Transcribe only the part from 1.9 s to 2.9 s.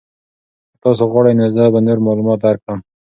معلومات درکړم.